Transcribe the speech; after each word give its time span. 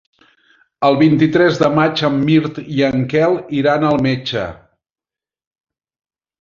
El 0.87 0.95
vint-i-tres 1.01 1.59
de 1.65 1.69
maig 1.81 2.03
en 2.09 2.17
Mirt 2.31 2.57
i 2.77 2.83
en 2.89 3.05
Quel 3.13 3.39
iran 3.61 3.89
al 3.93 4.03
metge. 4.09 4.49